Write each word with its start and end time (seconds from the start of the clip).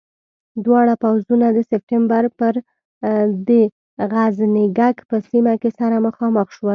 دواړه 0.65 0.93
پوځونه 1.03 1.47
د 1.51 1.57
سپټمبر 1.69 2.23
پر 2.39 2.53
د 3.49 3.49
غزنيګک 4.13 4.95
په 5.09 5.15
سیمه 5.29 5.53
کې 5.61 5.69
سره 5.79 5.95
مخامخ 6.07 6.47
شول. 6.57 6.69